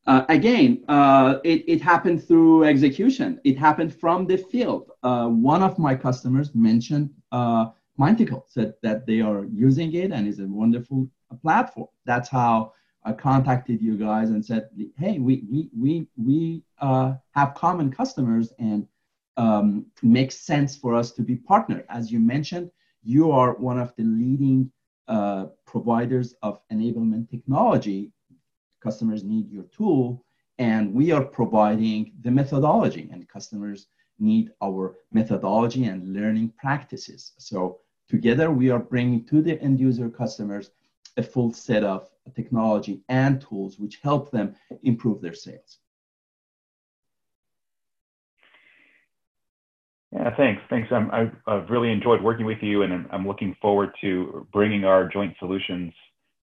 Uh, 0.06 0.24
again, 0.28 0.84
uh, 0.88 1.38
it, 1.42 1.64
it 1.66 1.82
happened 1.82 2.24
through 2.26 2.62
execution. 2.64 3.40
It 3.42 3.58
happened 3.58 3.92
from 3.92 4.26
the 4.26 4.36
field. 4.36 4.92
Uh, 5.02 5.26
one 5.26 5.62
of 5.62 5.78
my 5.80 5.96
customers 5.96 6.54
mentioned 6.54 7.10
uh, 7.32 7.66
MindTickle, 7.98 8.44
said 8.46 8.74
that 8.82 9.06
they 9.06 9.20
are 9.20 9.46
using 9.46 9.92
it 9.94 10.12
and 10.12 10.28
it's 10.28 10.38
a 10.38 10.46
wonderful 10.46 11.08
platform. 11.36 11.88
That's 12.04 12.28
how 12.28 12.72
I 13.04 13.12
contacted 13.12 13.80
you 13.80 13.96
guys 13.96 14.30
and 14.30 14.44
said, 14.44 14.68
hey, 14.96 15.18
we, 15.18 15.44
we, 15.50 15.70
we, 15.76 16.08
we 16.16 16.62
uh, 16.80 17.14
have 17.32 17.54
common 17.54 17.90
customers 17.90 18.52
and 18.58 18.86
um, 19.36 19.86
makes 20.02 20.38
sense 20.38 20.76
for 20.76 20.94
us 20.94 21.12
to 21.12 21.22
be 21.22 21.36
partnered. 21.36 21.84
As 21.88 22.10
you 22.10 22.18
mentioned, 22.18 22.70
you 23.02 23.30
are 23.30 23.54
one 23.54 23.78
of 23.78 23.94
the 23.96 24.02
leading 24.02 24.70
uh, 25.08 25.46
providers 25.66 26.34
of 26.42 26.58
enablement 26.72 27.30
technology 27.30 28.10
customers 28.82 29.22
need 29.22 29.50
your 29.50 29.64
tool 29.64 30.24
and 30.58 30.92
we 30.92 31.12
are 31.12 31.24
providing 31.24 32.12
the 32.22 32.30
methodology 32.30 33.08
and 33.12 33.28
customers 33.28 33.86
need 34.18 34.50
our 34.62 34.96
methodology 35.12 35.84
and 35.84 36.12
learning 36.12 36.52
practices 36.58 37.32
so 37.38 37.78
together 38.08 38.50
we 38.50 38.70
are 38.70 38.78
bringing 38.78 39.24
to 39.24 39.42
the 39.42 39.60
end 39.62 39.78
user 39.78 40.08
customers 40.08 40.70
a 41.16 41.22
full 41.22 41.52
set 41.52 41.84
of 41.84 42.08
technology 42.34 43.00
and 43.08 43.40
tools 43.40 43.78
which 43.78 44.00
help 44.02 44.30
them 44.30 44.54
improve 44.82 45.20
their 45.20 45.34
sales 45.34 45.78
Yeah, 50.12 50.34
thanks. 50.36 50.62
Thanks. 50.70 50.88
I'm, 50.92 51.10
I've 51.46 51.68
really 51.68 51.90
enjoyed 51.90 52.22
working 52.22 52.46
with 52.46 52.62
you, 52.62 52.82
and 52.82 53.06
I'm 53.10 53.26
looking 53.26 53.54
forward 53.60 53.90
to 54.00 54.46
bringing 54.50 54.84
our 54.84 55.06
joint 55.08 55.34
solutions 55.38 55.92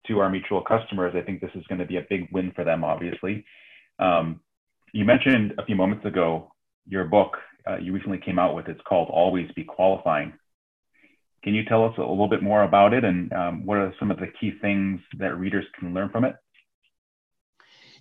to 0.07 0.21
our 0.21 0.31
mutual 0.31 0.63
customers, 0.63 1.15
I 1.17 1.23
think 1.23 1.41
this 1.41 1.51
is 1.55 1.67
going 1.67 1.81
to 1.81 1.87
be 1.87 1.97
a 1.97 2.07
big 2.09 2.29
win 2.33 2.53
for 2.55 2.65
them, 2.65 2.85
obviously. 2.85 3.45
Um, 3.99 4.41
you 4.93 5.05
mentioned 5.05 5.55
a 5.59 5.65
few 5.65 5.77
moments 5.77 6.05
ago 6.05 6.53
your 6.89 7.05
book 7.05 7.37
uh, 7.69 7.79
you 7.79 7.93
recently 7.93 8.19
came 8.19 8.39
out 8.39 8.55
with. 8.55 8.69
It's 8.69 8.81
called 8.89 9.09
Always 9.11 9.51
Be 9.57 9.65
Qualifying. 9.65 10.33
Can 11.47 11.55
you 11.55 11.65
tell 11.65 11.85
us 11.85 11.95
a 11.97 12.01
little 12.01 12.27
bit 12.27 12.43
more 12.43 12.65
about 12.65 12.93
it 12.93 13.05
and 13.05 13.33
um, 13.33 13.65
what 13.65 13.77
are 13.77 13.95
some 14.01 14.11
of 14.11 14.19
the 14.19 14.27
key 14.41 14.55
things 14.61 15.01
that 15.17 15.39
readers 15.39 15.65
can 15.79 15.95
learn 15.95 16.09
from 16.09 16.25
it? 16.25 16.35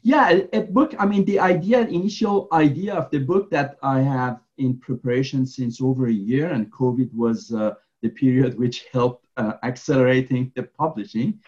Yeah, 0.02 0.40
a 0.52 0.62
book, 0.62 0.96
I 0.98 1.06
mean, 1.06 1.26
the 1.26 1.40
idea, 1.40 1.82
initial 1.82 2.48
idea 2.52 2.96
of 2.96 3.12
the 3.12 3.20
book 3.20 3.52
that 3.52 3.78
I 3.84 4.02
have 4.02 4.40
in 4.58 4.80
preparation 4.80 5.46
since 5.46 5.80
over 5.80 6.08
a 6.08 6.12
year, 6.12 6.54
and 6.54 6.74
COVID 6.74 7.14
was 7.14 7.54
uh, 7.54 7.76
the 8.02 8.10
period 8.10 8.58
which 8.62 8.88
helped 8.92 9.28
uh, 9.38 9.54
accelerating 9.62 10.52
the 10.56 10.64
publishing 10.64 11.40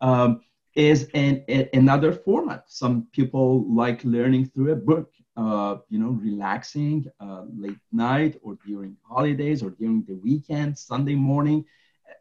um, 0.00 0.40
is 0.74 1.10
an, 1.12 1.44
a, 1.50 1.68
another 1.76 2.12
format. 2.14 2.64
Some 2.68 3.08
people 3.12 3.66
like 3.70 4.02
learning 4.04 4.46
through 4.46 4.72
a 4.72 4.76
book, 4.76 5.12
uh, 5.36 5.76
you 5.88 5.98
know, 5.98 6.10
relaxing 6.10 7.06
uh, 7.20 7.44
late 7.56 7.78
night 7.90 8.38
or 8.42 8.58
during 8.66 8.96
holidays 9.02 9.62
or 9.62 9.70
during 9.70 10.04
the 10.04 10.14
weekend, 10.14 10.76
Sunday 10.76 11.14
morning. 11.14 11.64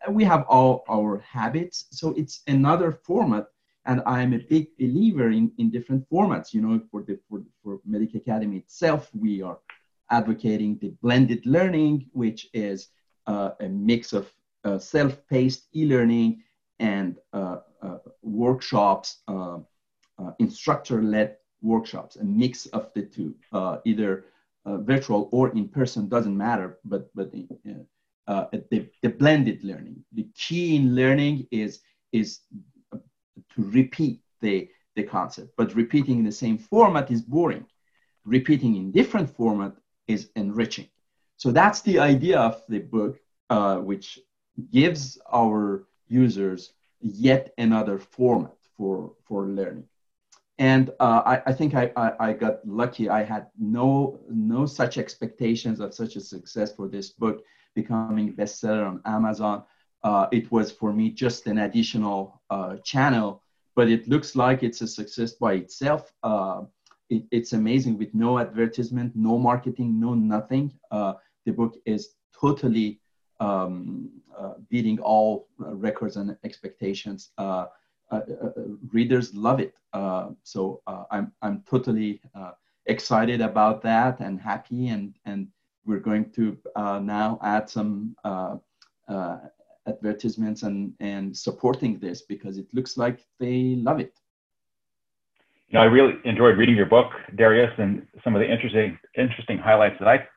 We 0.10 0.24
have 0.24 0.46
all 0.48 0.84
our 0.90 1.20
habits. 1.20 1.86
So 1.92 2.14
it's 2.18 2.42
another 2.48 2.92
format. 2.92 3.48
And 3.86 4.02
I'm 4.06 4.34
a 4.34 4.38
big 4.38 4.68
believer 4.78 5.32
in, 5.32 5.52
in 5.58 5.72
different 5.72 6.08
formats. 6.10 6.54
You 6.54 6.62
know, 6.62 6.82
for 6.90 7.02
the 7.04 7.20
for, 7.28 7.42
for 7.64 7.80
MEDDIC 7.88 8.16
Academy 8.16 8.58
itself, 8.58 9.10
we 9.14 9.42
are 9.42 9.58
advocating 10.10 10.78
the 10.80 10.90
blended 11.02 11.46
learning, 11.46 12.08
which 12.14 12.48
is 12.54 12.90
uh, 13.28 13.52
a 13.60 13.68
mix 13.68 14.14
of 14.14 14.32
uh, 14.64 14.78
self-paced 14.78 15.68
e-learning 15.76 16.44
and 16.80 17.18
uh, 17.34 17.58
uh, 17.82 17.98
workshops, 18.22 19.18
instructor-led 20.40 21.38
workshops, 21.62 22.16
a 22.16 22.24
mix 22.24 22.66
of 22.68 22.92
the 22.94 23.04
two, 23.04 23.36
uh, 23.52 23.78
either 23.86 24.26
uh, 24.66 24.78
virtual 24.78 25.30
or 25.32 25.50
in 25.50 25.68
person, 25.68 26.08
doesn't 26.08 26.36
matter, 26.38 26.78
but, 26.86 27.10
but 27.16 27.32
uh, 28.28 28.46
the, 28.70 28.88
the 29.02 29.10
blended 29.10 29.64
learning. 29.64 30.04
The 30.14 30.28
key 30.36 30.76
in 30.76 30.96
learning 30.96 31.48
is, 31.52 31.82
is 32.12 32.40
to 32.92 33.64
repeat 33.64 34.22
the, 34.42 34.70
the 34.96 35.04
concept, 35.04 35.54
but 35.58 35.76
repeating 35.76 36.20
in 36.20 36.26
the 36.26 36.32
same 36.32 36.58
format 36.58 37.12
is 37.12 37.22
boring. 37.22 37.66
Repeating 38.26 38.76
in 38.76 38.92
different 38.92 39.30
format 39.36 39.74
is 40.08 40.30
enriching. 40.36 40.88
So 41.38 41.52
that's 41.52 41.82
the 41.82 42.00
idea 42.00 42.40
of 42.40 42.62
the 42.70 42.80
book, 42.80 43.20
uh, 43.50 43.78
which 43.78 44.20
gives 44.72 45.18
our 45.32 45.88
users 46.08 46.74
yet 47.02 47.54
another 47.58 47.98
format 47.98 48.58
for, 48.78 49.14
for 49.26 49.48
learning. 49.48 49.86
And 50.62 50.92
uh, 51.00 51.24
I, 51.26 51.42
I, 51.48 51.54
think 51.54 51.74
I, 51.74 51.92
I, 51.96 52.28
I, 52.28 52.34
got 52.34 52.64
lucky. 52.68 53.10
I 53.10 53.24
had 53.24 53.48
no, 53.58 54.20
no 54.30 54.68
such 54.68 55.00
expectations 55.00 55.80
of 55.80 55.92
such 55.92 56.16
a 56.18 56.22
success 56.22 56.72
for 56.76 56.88
this 56.88 57.10
book 57.10 57.44
becoming 57.74 58.36
bestseller 58.36 58.86
on 58.86 59.02
Amazon. 59.06 59.64
Uh, 60.04 60.28
it 60.32 60.52
was 60.52 60.72
for 60.72 60.94
me 60.94 61.10
just 61.10 61.48
an 61.48 61.58
additional 61.58 62.44
uh, 62.52 62.76
channel, 62.84 63.42
but 63.76 63.90
it 63.90 64.08
looks 64.08 64.36
like 64.36 64.62
it's 64.62 64.82
a 64.82 64.88
success 64.88 65.32
by 65.32 65.54
itself. 65.54 66.14
Uh, 66.22 66.62
it, 67.10 67.24
it's 67.32 67.54
amazing 67.54 67.98
with 67.98 68.14
no 68.14 68.38
advertisement, 68.38 69.16
no 69.16 69.40
marketing, 69.40 70.00
no 70.00 70.14
nothing. 70.14 70.72
Uh, 70.92 71.14
the 71.48 71.52
book 71.52 71.76
is 71.88 72.10
totally 72.40 73.02
um, 73.40 74.12
uh, 74.38 74.54
beating 74.70 75.00
all 75.00 75.48
records 75.58 76.18
and 76.18 76.38
expectations. 76.44 77.32
Uh, 78.12 78.20
uh, 78.30 78.46
uh, 78.48 78.52
readers 78.92 79.34
love 79.34 79.62
it. 79.62 79.74
Uh, 79.94 80.32
so 80.44 80.82
I'm, 81.12 81.32
I'm 81.42 81.64
totally 81.70 82.22
excited 82.86 83.40
about 83.40 83.82
that 83.84 84.20
and 84.20 84.40
happy 84.40 84.90
and, 84.90 85.16
and 85.26 85.48
we're 85.86 86.00
going 86.00 86.30
to 86.32 86.58
now 86.76 87.40
add 87.42 87.70
some 87.70 88.16
advertisements 89.88 90.64
and, 90.64 90.94
and 91.00 91.36
supporting 91.36 92.00
this 92.00 92.24
because 92.24 92.58
it 92.58 92.68
looks 92.74 92.98
like 92.98 93.26
they 93.40 93.76
love 93.78 94.00
it. 94.02 94.14
you 95.70 95.76
know, 95.76 95.82
I 95.82 95.86
really 95.86 96.16
enjoyed 96.26 96.58
reading 96.58 96.76
your 96.76 96.86
book, 96.86 97.12
Darius, 97.36 97.74
and 97.78 98.06
some 98.26 98.36
of 98.36 98.42
the 98.42 98.52
interesting 98.52 99.00
interesting 99.16 99.58
highlights 99.58 99.96
that 100.00 100.08
I 100.10 100.28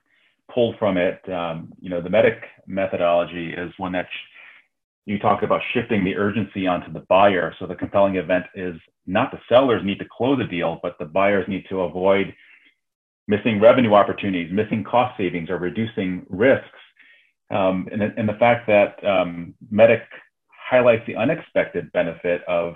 pulled 0.52 0.78
from 0.78 0.97
it. 0.97 1.28
Um, 1.28 1.73
you 1.81 1.90
know, 1.90 2.00
the 2.00 2.11
MEDDIC 2.11 2.38
methodology 2.69 3.52
is 3.52 3.73
one 3.78 3.93
that 3.93 4.07
you 5.07 5.19
talked 5.19 5.45
about 5.45 5.61
shifting 5.73 6.05
the 6.05 6.17
urgency 6.17 6.67
onto 6.67 6.93
the 6.93 7.05
buyer. 7.09 7.55
So 7.59 7.67
the 7.67 7.75
compelling 7.75 8.17
event 8.17 8.47
is 8.55 8.77
not 9.07 9.31
the 9.31 9.41
sellers 9.49 9.85
need 9.85 9.99
to 9.99 10.07
close 10.11 10.41
a 10.41 10.47
deal, 10.47 10.81
but 10.83 10.97
the 10.99 11.05
buyers 11.05 11.47
need 11.47 11.67
to 11.69 11.81
avoid 11.81 12.35
missing 13.29 13.61
revenue 13.61 13.95
opportunities, 13.95 14.53
missing 14.53 14.85
cost 14.85 15.17
savings, 15.17 15.51
or 15.51 15.59
reducing 15.59 16.25
risks. 16.29 16.69
Um, 17.51 17.89
and, 17.93 18.03
and, 18.03 18.29
the 18.29 18.35
fact 18.35 18.67
that 18.67 19.05
um, 19.05 19.55
MEDDIC 19.71 20.03
highlights 20.49 21.07
the 21.07 21.17
unexpected 21.17 21.93
benefit 21.93 22.43
of 22.49 22.75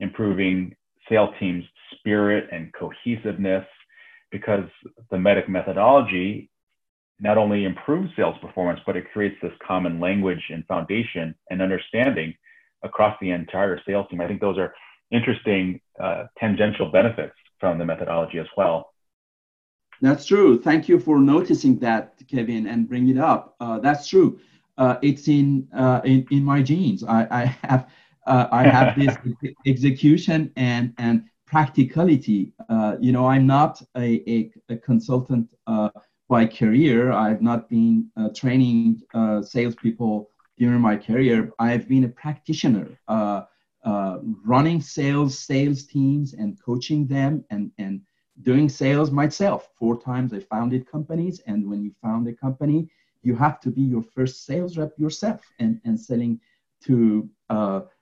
improving 0.00 0.74
sales 1.08 1.30
teams' 1.38 1.64
spirit 1.96 2.48
and 2.52 2.72
cohesiveness 2.72 3.64
because 4.32 4.64
the 5.10 5.16
MEDDIC 5.16 5.48
methodology 5.48 6.49
not 7.20 7.38
only 7.38 7.64
improves 7.64 8.10
sales 8.16 8.36
performance, 8.40 8.80
but 8.86 8.96
it 8.96 9.04
creates 9.12 9.36
this 9.42 9.52
common 9.66 10.00
language 10.00 10.42
and 10.50 10.66
foundation 10.66 11.34
and 11.50 11.60
understanding 11.60 12.34
across 12.82 13.16
the 13.20 13.30
entire 13.30 13.80
sales 13.86 14.06
team. 14.10 14.20
I 14.20 14.26
think 14.26 14.40
those 14.40 14.58
are 14.58 14.74
interesting 15.10 15.80
uh, 16.02 16.24
tangential 16.38 16.90
benefits 16.90 17.34
from 17.58 17.78
the 17.78 17.84
methodology 17.84 18.38
as 18.38 18.46
well. 18.56 18.92
That's 20.00 20.24
true. 20.24 20.58
Thank 20.58 20.88
you 20.88 20.98
for 20.98 21.18
noticing 21.18 21.78
that, 21.80 22.14
Kevin, 22.26 22.66
and 22.66 22.88
bring 22.88 23.08
it 23.08 23.18
up. 23.18 23.54
Uh, 23.60 23.78
that's 23.80 24.08
true. 24.08 24.40
Uh, 24.78 24.96
it's 25.02 25.28
in, 25.28 25.68
uh, 25.74 26.00
in 26.04 26.26
in 26.30 26.42
my 26.42 26.62
genes. 26.62 27.04
I, 27.04 27.26
I 27.30 27.44
have 27.68 27.90
uh, 28.26 28.46
I 28.50 28.62
have 28.62 28.98
this 28.98 29.14
execution 29.66 30.52
and 30.56 30.94
and 30.96 31.24
practicality. 31.46 32.54
Uh, 32.70 32.96
you 32.98 33.12
know, 33.12 33.26
I'm 33.26 33.46
not 33.46 33.82
a, 33.96 34.22
a, 34.30 34.50
a 34.70 34.76
consultant 34.76 35.52
uh, 36.30 36.40
by 36.40 36.46
career. 36.46 37.12
I've 37.12 37.42
not 37.42 37.68
been 37.68 38.10
uh, 38.16 38.28
training 38.34 39.02
uh, 39.14 39.42
salespeople 39.42 40.30
during 40.58 40.80
my 40.80 40.96
career. 40.96 41.52
I've 41.58 41.88
been 41.88 42.04
a 42.04 42.08
practitioner, 42.08 42.88
uh, 43.08 43.42
uh, 43.84 44.18
running 44.44 44.80
sales 44.80 45.38
sales 45.38 45.84
teams 45.86 46.34
and 46.34 46.58
coaching 46.62 47.06
them 47.06 47.44
and 47.50 47.72
and 47.78 48.00
doing 48.42 48.68
sales 48.68 49.10
myself. 49.10 49.68
Four 49.78 50.00
times 50.00 50.32
I 50.32 50.40
founded 50.40 50.90
companies, 50.90 51.40
and 51.46 51.68
when 51.68 51.82
you 51.82 51.92
found 52.02 52.28
a 52.28 52.34
company, 52.34 52.88
you 53.22 53.34
have 53.36 53.60
to 53.60 53.70
be 53.70 53.82
your 53.82 54.02
first 54.02 54.46
sales 54.46 54.76
rep 54.78 54.92
yourself 54.98 55.40
and 55.58 55.80
and 55.84 55.98
selling 55.98 56.40
to 56.86 57.28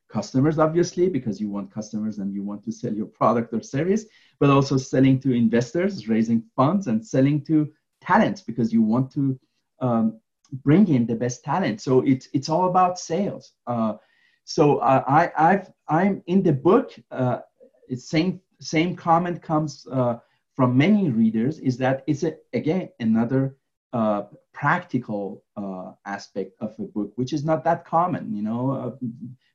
customers 0.08 0.58
obviously 0.58 1.08
because 1.10 1.38
you 1.38 1.50
want 1.50 1.70
customers 1.70 2.18
and 2.18 2.32
you 2.32 2.42
want 2.42 2.64
to 2.64 2.72
sell 2.72 2.94
your 2.94 3.06
product 3.06 3.52
or 3.52 3.60
service 3.60 4.06
but 4.40 4.48
also 4.48 4.78
selling 4.78 5.20
to 5.20 5.32
investors 5.32 6.08
raising 6.08 6.42
funds 6.56 6.86
and 6.86 7.06
selling 7.06 7.44
to 7.44 7.70
talents 8.00 8.40
because 8.40 8.72
you 8.72 8.82
want 8.82 9.10
to 9.12 9.38
um, 9.80 10.20
bring 10.64 10.88
in 10.88 11.06
the 11.06 11.14
best 11.14 11.44
talent 11.44 11.80
so 11.80 12.00
it's 12.00 12.28
it's 12.32 12.48
all 12.48 12.68
about 12.68 12.98
sales 12.98 13.52
uh, 13.66 13.94
so 14.44 14.78
uh, 14.78 15.04
i 15.06 15.30
i've 15.36 15.70
i'm 15.88 16.22
in 16.26 16.42
the 16.42 16.52
book 16.52 16.92
uh, 17.10 17.38
it's 17.88 18.08
same 18.08 18.40
same 18.60 18.96
comment 18.96 19.42
comes 19.42 19.86
uh, 19.92 20.16
from 20.54 20.76
many 20.76 21.10
readers 21.10 21.58
is 21.60 21.76
that 21.78 22.02
it's 22.06 22.24
a, 22.24 22.34
again 22.52 22.88
another 22.98 23.56
uh, 23.92 24.22
practical 24.52 25.42
uh, 25.56 25.92
aspect 26.04 26.52
of 26.60 26.74
a 26.78 26.82
book, 26.82 27.12
which 27.14 27.32
is 27.32 27.42
not 27.42 27.64
that 27.64 27.86
common. 27.86 28.34
You 28.34 28.42
know, 28.42 28.98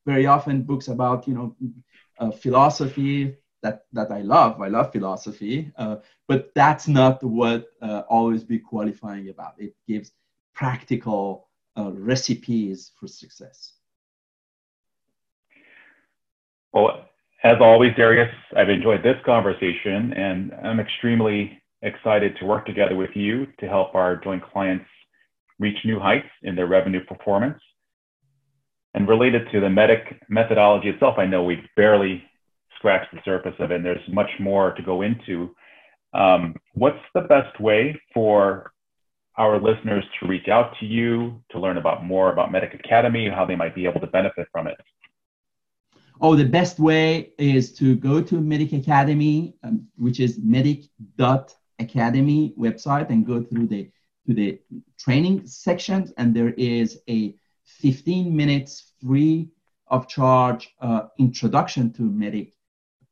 very 0.07 0.25
often 0.25 0.63
books 0.63 0.87
about 0.87 1.27
you 1.27 1.35
know 1.35 2.31
philosophy 2.31 3.35
that 3.63 3.85
that 3.93 4.11
I 4.11 4.21
love. 4.21 4.61
I 4.61 4.67
love 4.67 4.91
philosophy, 4.91 5.71
uh, 5.77 5.97
but 6.27 6.51
that's 6.53 6.87
not 6.87 7.23
what 7.23 7.65
uh, 7.81 8.03
always 8.09 8.43
be 8.43 8.59
qualifying 8.59 9.29
about. 9.29 9.53
It 9.57 9.73
gives 9.87 10.11
practical 10.53 11.47
uh, 11.77 11.91
recipes 11.93 12.91
for 12.99 13.07
success. 13.07 13.73
Well, 16.73 17.05
as 17.43 17.57
always, 17.59 17.95
Darius, 17.95 18.33
I've 18.55 18.69
enjoyed 18.69 19.03
this 19.03 19.17
conversation, 19.25 20.13
and 20.13 20.53
I'm 20.63 20.79
extremely 20.79 21.61
excited 21.81 22.35
to 22.39 22.45
work 22.45 22.65
together 22.65 22.95
with 22.95 23.11
you 23.15 23.47
to 23.59 23.67
help 23.67 23.95
our 23.95 24.15
joint 24.17 24.43
clients 24.43 24.85
reach 25.59 25.77
new 25.85 25.99
heights 25.99 26.29
in 26.43 26.55
their 26.55 26.67
revenue 26.67 27.03
performance. 27.05 27.59
And 28.95 29.07
related 29.07 29.49
to 29.51 29.59
the 29.59 29.67
MEDDIC 29.67 30.19
methodology 30.29 30.89
itself, 30.89 31.17
I 31.17 31.25
know 31.25 31.43
we've 31.43 31.67
barely 31.75 32.23
scratched 32.83 33.13
the 33.13 33.21
surface 33.23 33.55
of 33.59 33.71
it, 33.71 33.75
and 33.75 33.85
there's 33.85 34.05
much 34.09 34.29
more 34.41 34.73
to 34.73 34.83
go 34.83 35.03
into. 35.03 35.55
Um, 36.13 36.53
what's 36.73 36.99
the 37.15 37.21
best 37.21 37.57
way 37.61 37.97
for 38.13 38.73
our 39.37 39.57
listeners 39.57 40.03
to 40.19 40.27
reach 40.27 40.49
out 40.49 40.73
to 40.81 40.85
you 40.85 41.41
to 41.51 41.61
learn 41.61 41.77
about 41.77 42.03
more 42.03 42.33
about 42.33 42.51
MEDDIC 42.51 42.75
Academy, 42.75 43.29
how 43.29 43.45
they 43.45 43.55
might 43.55 43.73
be 43.73 43.85
able 43.85 44.01
to 44.01 44.07
benefit 44.07 44.49
from 44.51 44.67
it? 44.67 44.75
Oh, 46.19 46.35
the 46.35 46.43
best 46.43 46.77
way 46.77 47.31
is 47.37 47.71
to 47.75 47.95
go 47.95 48.21
to 48.21 48.41
MEDDIC 48.41 48.81
Academy, 48.81 49.55
um, 49.63 49.87
which 49.95 50.19
is 50.19 50.37
meddic.academy 50.39 52.53
website, 52.59 53.09
and 53.09 53.25
go 53.25 53.41
through 53.41 53.67
the 53.67 53.89
to 54.27 54.33
the 54.33 54.59
training 54.99 55.47
sections, 55.47 56.11
and 56.17 56.35
there 56.35 56.51
is 56.57 56.99
a 57.09 57.33
15 57.65 58.35
minutes 58.35 58.91
free 59.01 59.49
of 59.87 60.05
charge 60.07 60.69
uh, 60.81 61.03
introduction 61.17 61.93
to 61.93 62.01
MEDDIC 62.03 62.51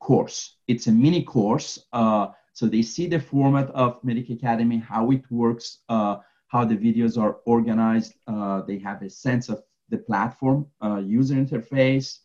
course. 0.02 0.58
It's 0.68 0.88
a 0.88 0.92
mini 0.92 1.24
course. 1.24 1.80
Uh, 1.94 2.28
so 2.52 2.66
they 2.68 2.82
see 2.82 3.08
the 3.08 3.20
format 3.20 3.70
of 3.70 4.02
MEDDIC 4.04 4.32
Academy, 4.32 4.78
how 4.78 5.12
it 5.12 5.24
works, 5.32 5.80
uh, 5.88 6.18
how 6.48 6.66
the 6.66 6.76
videos 6.76 7.18
are 7.18 7.38
organized. 7.46 8.16
Uh, 8.28 8.62
they 8.64 8.78
have 8.80 9.02
a 9.02 9.10
sense 9.10 9.48
of 9.48 9.64
the 9.88 9.98
platform, 9.98 10.68
uh, 10.84 10.98
user 10.98 11.36
interface, 11.36 12.20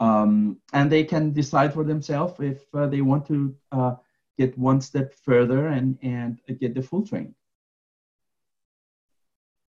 um, 0.00 0.58
and 0.74 0.92
they 0.92 1.04
can 1.04 1.32
decide 1.32 1.72
for 1.72 1.84
themselves 1.84 2.34
if 2.40 2.62
uh, 2.74 2.86
they 2.86 3.00
want 3.00 3.26
to 3.26 3.54
get 4.38 4.56
one 4.58 4.80
step 4.80 5.12
further 5.14 5.68
and, 5.68 5.98
and 6.02 6.40
get 6.60 6.74
the 6.74 6.82
full 6.82 7.06
training. 7.06 7.34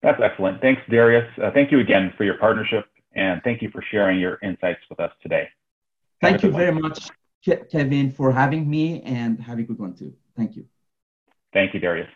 That's 0.03 0.21
excellent. 0.21 0.61
Thanks, 0.61 0.81
Darius. 0.89 1.29
Uh, 1.41 1.51
thank 1.53 1.71
you 1.71 1.79
again 1.79 2.13
for 2.17 2.23
your 2.23 2.37
partnership, 2.37 2.85
and 3.13 3.41
thank 3.43 3.61
you 3.61 3.69
for 3.69 3.83
sharing 3.91 4.19
your 4.19 4.39
insights 4.41 4.81
with 4.89 4.99
us 4.99 5.11
today. 5.21 5.47
Thank 6.21 6.43
you 6.43 6.51
very 6.51 6.71
much, 6.71 7.09
Kevin, 7.43 8.11
for 8.11 8.31
having 8.31 8.69
me, 8.69 9.01
and 9.01 9.39
have 9.41 9.59
a 9.59 9.63
good 9.63 9.79
one 9.79 9.95
too. 9.95 10.13
Thank 10.35 10.55
you. 10.55 10.65
Thank 11.53 11.73
you, 11.73 11.79
Darius. 11.79 12.07